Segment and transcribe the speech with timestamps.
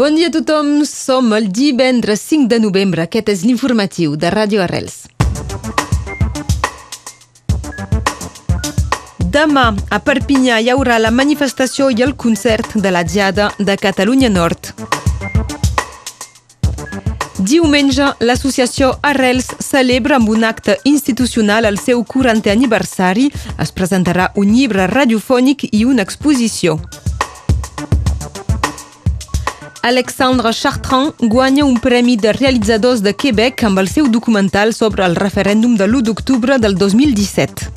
[0.00, 3.02] Bon dia a tothom, som el divendres 5 de novembre.
[3.04, 4.94] Aquest és l'informatiu de Ràdio Arrels.
[9.34, 14.32] Demà, a Perpinyà, hi haurà la manifestació i el concert de la Diada de Catalunya
[14.32, 14.72] Nord.
[17.36, 23.28] Diumenge, l'associació Arrels celebra amb un acte institucional el seu 40è aniversari.
[23.60, 26.80] Es presentarà un llibre radiofònic i una exposició.
[29.82, 35.16] Alexandre Chartrand guanya un premi de realitzadors de Quebec amb el seu documental sobre el
[35.16, 37.70] referèndum de l'1 d'octubre del 2017.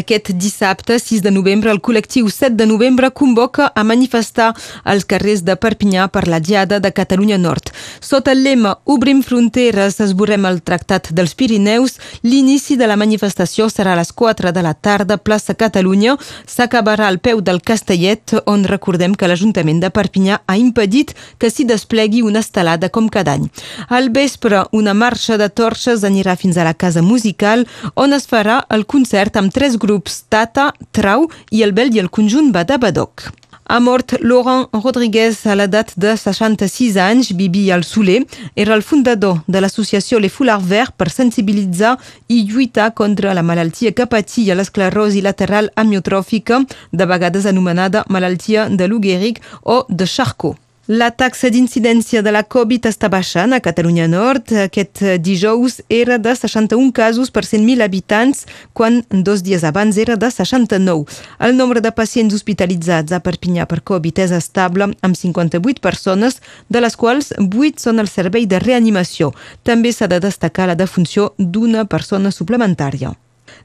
[0.00, 5.42] Aquest dissabte, 6 de novembre, el col·lectiu 7 de novembre convoca a manifestar als carrers
[5.44, 7.68] de Perpinyà per la Diada de Catalunya Nord.
[8.00, 13.92] Sota el lema Obrim fronteres, esborrem el Tractat dels Pirineus, l'inici de la manifestació serà
[13.92, 16.16] a les 4 de la tarda, plaça Catalunya.
[16.48, 21.68] S'acabarà al peu del Castellet, on recordem que l'Ajuntament de Perpinyà ha impedit que s'hi
[21.68, 23.50] desplegui una estelada com cada any.
[23.88, 28.62] Al vespre, una marxa de torxes anirà fins a la Casa Musical, on es farà
[28.72, 29.89] el concert amb tres grups
[30.28, 33.32] Tata, Trau i el Bel i el conjunt Badabadoc.
[33.70, 38.24] Ha mort Laurent Rodríguez a l'edat de 66 anys, vivia al Soler.
[38.56, 41.92] Era el fundador de l'associació Les Foulards Verts per sensibilitzar
[42.26, 48.90] i lluitar contra la malaltia que patia l'esclerosi lateral amiotròfica, de vegades anomenada malaltia de
[48.90, 50.58] Lou Gehrig o de Charcot.
[50.90, 54.50] La taxa d'incidència de la Covid està baixant a Catalunya Nord.
[54.64, 58.40] Aquest dijous era de 61 casos per 100.000 habitants,
[58.74, 61.06] quan dos dies abans era de 69.
[61.38, 66.82] El nombre de pacients hospitalitzats a Perpinyà per Covid és estable, amb 58 persones, de
[66.82, 69.30] les quals 8 són al servei de reanimació.
[69.62, 73.14] També s'ha de destacar la defunció d'una persona suplementària.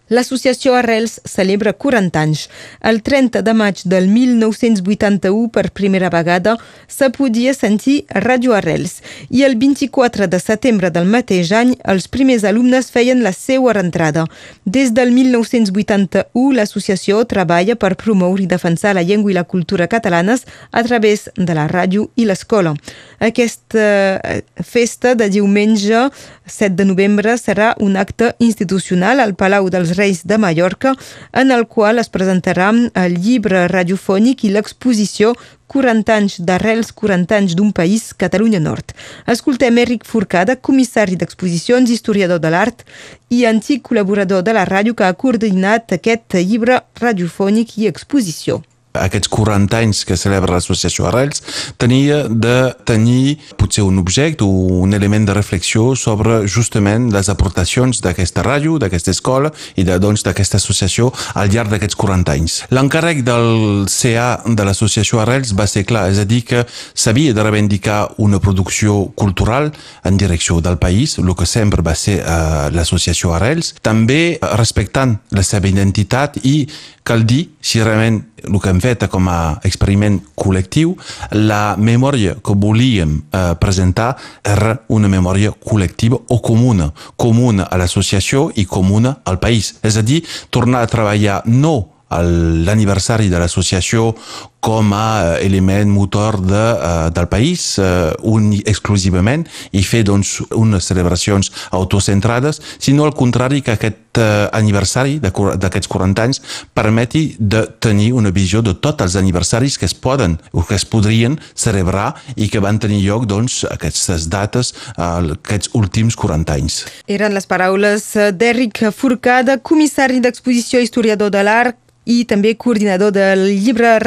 [0.09, 2.47] L'associació Arrels celebra 40 anys.
[2.81, 6.55] El 30 de maig del 1981, per primera vegada,
[6.87, 12.43] se podia sentir Radio Arrels i el 24 de setembre del mateix any els primers
[12.43, 14.25] alumnes feien la seva reentrada.
[14.65, 20.47] Des del 1981, l'associació treballa per promoure i defensar la llengua i la cultura catalanes
[20.71, 22.73] a través de la ràdio i l'escola.
[23.19, 26.07] Aquesta eh, festa de diumenge
[26.45, 30.95] 7 de novembre serà un acte institucional al Palau dels Reis de Mallorca,
[31.33, 35.33] en el qual es presentarà el llibre radiofònic i l'exposició
[35.69, 38.95] 40 anys d'arrels, 40 anys d'un país, Catalunya Nord.
[39.27, 42.87] Escoltem Eric Forcada, comissari d'exposicions, historiador de l'art
[43.29, 48.63] i antic col·laborador de la ràdio que ha coordinat aquest llibre radiofònic i exposició
[49.03, 51.43] aquests 40 anys que celebra l'associació Arrels,
[51.81, 58.01] tenia de tenir potser un objecte o un element de reflexió sobre justament les aportacions
[58.03, 62.57] d'aquesta ràdio, d'aquesta escola i de, doncs d'aquesta associació al llarg d'aquests 40 anys.
[62.73, 67.43] L'encàrrec del CA de l'associació Arrels va ser clar, és a dir que s'havia de
[67.45, 69.71] reivindicar una producció cultural
[70.03, 75.43] en direcció del país, el que sempre va ser uh, l'associació Arrels, també respectant la
[75.45, 76.63] seva identitat i
[77.09, 80.95] cal dir si realment el que hem fet com a experiment col·lectiu,
[81.35, 88.49] la memòria que volíem eh, presentar era una memòria col·lectiva o comuna, comuna a l'associació
[88.55, 89.75] i comuna al país.
[89.83, 94.15] És a dir, tornar a treballar no l'aniversari de l'associació
[94.59, 100.85] com a element motor de, uh, del país, uh, un exclusivament, i fer doncs, unes
[100.85, 106.39] celebracions autocentrades, sinó al contrari que aquest aniversari d'aquests 40 anys
[106.75, 110.83] permeti de tenir una visió de tots els aniversaris que es poden o que es
[110.83, 116.81] podrien celebrar i que van tenir lloc doncs, aquestes dates, aquests últims 40 anys.
[117.07, 121.77] Eren les paraules d'Eric Forcada, comissari d'exposició historiador de l'art,
[122.09, 123.97] i també coordinador del llibre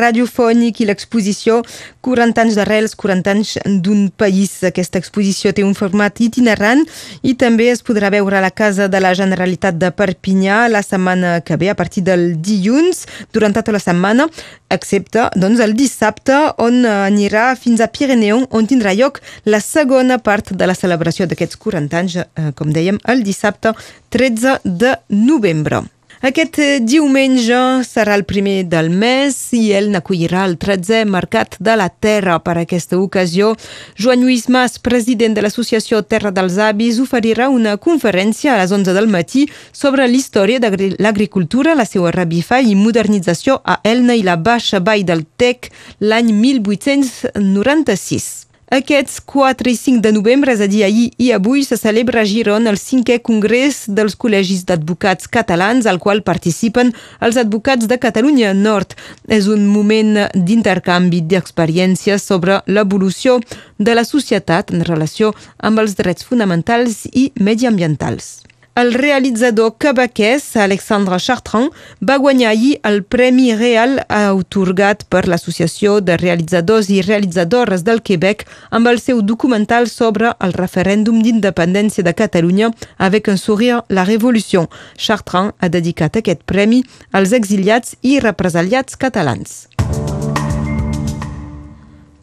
[0.42, 1.62] radiofònic i l'exposició
[2.02, 4.62] 40 anys d'arrels, 40 anys d'un país.
[4.64, 6.84] Aquesta exposició té un format itinerant
[7.22, 11.40] i també es podrà veure a la Casa de la Generalitat de Perpinyà la setmana
[11.40, 14.26] que ve, a partir del dilluns, durant tota la setmana,
[14.70, 20.52] excepte doncs, el dissabte, on anirà fins a Pirineu, on tindrà lloc la segona part
[20.52, 23.74] de la celebració d'aquests 40 anys, eh, com dèiem, el dissabte
[24.10, 25.84] 13 de novembre.
[26.22, 31.74] Aquest eh, diumenge serà el primer del mes i ell n'acollirà el 13è Mercat de
[31.74, 32.36] la Terra.
[32.38, 33.56] Per aquesta ocasió,
[33.98, 38.94] Joan Lluís Mas, president de l'Associació Terra dels Avis, oferirà una conferència a les 11
[38.94, 44.38] del matí sobre l'història de l'agricultura, la seva revifà i modernització a Elna i la
[44.38, 48.51] Baixa Vall del Tec l'any 1896.
[48.72, 52.24] Aquests 4 i 5 de novembre, és a dir, ahir i avui, se celebra a
[52.24, 58.54] Giron el cinquè congrés dels col·legis d'advocats catalans, al qual participen els advocats de Catalunya
[58.56, 58.94] Nord.
[59.28, 63.42] És un moment d'intercanvi d'experiències sobre l'evolució
[63.76, 68.51] de la societat en relació amb els drets fonamentals i mediambientals.
[68.74, 76.16] El realitzador quebequès Alexandre Chartrand va guanyar ahir el Premi Real autorgat per l'Associació de
[76.16, 82.70] Realitzadors i Realitzadores del Quebec amb el seu documental sobre el referèndum d'independència de Catalunya
[82.96, 84.70] avec un sourire la révolution.
[84.96, 86.80] Chartrand ha dedicat aquest premi
[87.12, 89.66] als exiliats i represaliats catalans.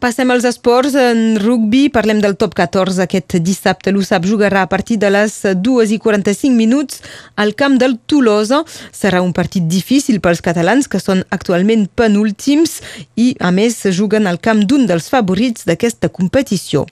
[0.00, 0.94] Passem als esports.
[0.96, 3.02] En rugby parlem del top 14.
[3.04, 7.02] Aquest dissabte l'USAP jugarà a partir de les 2 i 45 minuts
[7.36, 8.62] al camp del Tolosa.
[8.96, 12.78] Serà un partit difícil pels catalans, que són actualment penúltims
[13.20, 16.86] i, a més, juguen al camp d'un dels favorits d'aquesta competició.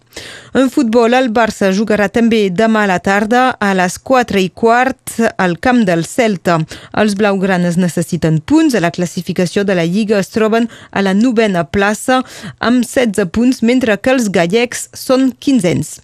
[0.52, 5.16] En futbol, el Barça jugarà també demà a la tarda a les 4 i quart
[5.38, 6.58] al camp del Celta.
[6.92, 8.76] Els blaugranes necessiten punts.
[8.76, 12.20] A la classificació de la Lliga es troben a la novena plaça
[12.60, 15.98] amb 16 punts, mentre que els gallecs són quinzens.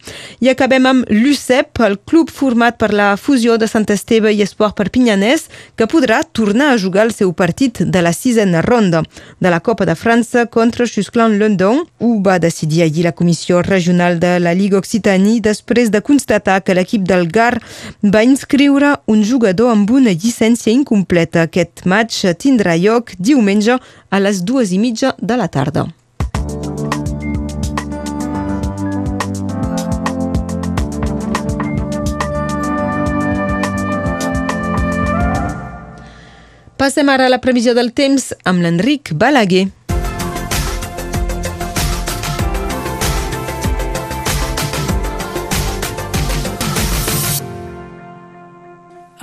[0.44, 4.76] I acabem amb l'UCEP, el club format per la fusió de Sant Esteve i Esport
[4.78, 9.02] Perpinyanès, que podrà tornar a jugar el seu partit de la sisena ronda
[9.40, 11.82] de la Copa de França contra Xusclan London.
[12.00, 16.76] Ho va decidir ahir la Comissió Regional de la Lliga Occitanie després de constatar que
[16.76, 17.58] l'equip del GAR
[18.04, 21.48] va inscriure un jugador amb una llicència incompleta.
[21.48, 23.78] Aquest match tindrà lloc diumenge
[24.10, 25.88] a les dues i mitja de la tarda.
[36.84, 39.62] Passem ara a la previsió del temps amb l'Enric Balaguer.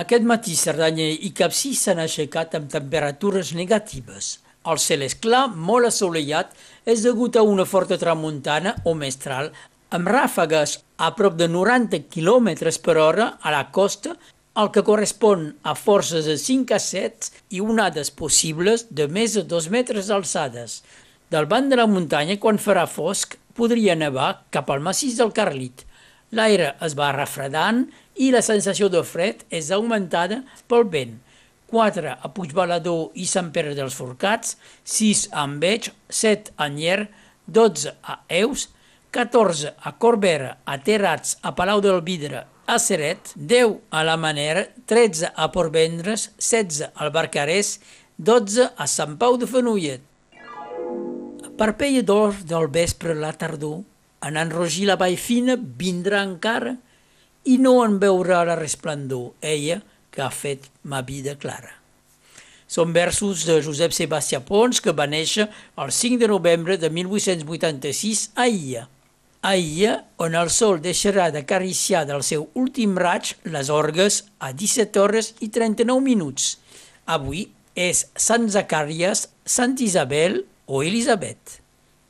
[0.02, 4.40] Aquest matí Cerdanya i Capcí s'han aixecat amb temperatures negatives.
[4.66, 6.58] El cel és clar, molt assolellat,
[6.90, 9.54] és degut a una forta tramuntana o mestral
[9.94, 14.18] amb ràfegues a prop de 90 km per hora a la costa
[14.54, 19.46] el que correspon a forces de 5 a 7 i onades possibles de més de
[19.48, 20.82] 2 metres d'alçades.
[21.32, 25.86] Del banc de la muntanya, quan farà fosc, podria nevar cap al massís del Carlit.
[26.36, 27.86] L'aire es va refredant
[28.20, 31.18] i la sensació de fred és augmentada pel vent.
[31.72, 37.06] 4 a Puigbalador i Sant Pere dels Forcats, 6 a Enveig, 7 a Nyer,
[37.48, 38.68] 12 a Eus,
[39.16, 44.68] 14 a Corbera, a Terrats, a Palau del Vidre a Seret, 10 a la Manera,
[44.86, 47.80] 13 a Portvendres, 16 al Barcarès,
[48.18, 50.04] 12 a Sant Pau de Fenollet.
[51.58, 53.82] Parpella d'or del vespre la tardor,
[54.22, 56.76] en enrogir la vall fina vindrà encara
[57.50, 61.74] i no en veurà la resplendor, ella que ha fet ma vida clara.
[62.72, 65.50] Són versos de Josep Sebastià Pons, que va néixer
[65.82, 68.86] el 5 de novembre de 1886 a Illa.
[69.42, 75.32] Ahir, on el sol deixarà d'acariciar del seu últim raig les orgues a 17 hores
[75.42, 76.60] i 39 minuts.
[77.10, 81.58] Avui és Sant Zacàries, Sant Isabel o Elisabet.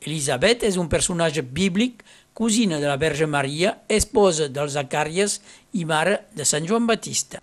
[0.04, 2.04] Elisabet és un personatge bíblic,
[2.36, 5.40] cosina de la Verge Maria, esposa dels Zacàries
[5.72, 7.40] i mare de Sant Joan Batista.